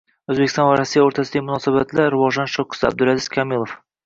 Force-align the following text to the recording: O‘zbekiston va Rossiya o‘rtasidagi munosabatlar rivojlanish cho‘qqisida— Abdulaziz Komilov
O‘zbekiston 0.33 0.67
va 0.69 0.77
Rossiya 0.79 1.03
o‘rtasidagi 1.09 1.43
munosabatlar 1.49 2.09
rivojlanish 2.15 2.57
cho‘qqisida— 2.63 2.89
Abdulaziz 2.95 3.31
Komilov 3.39 3.79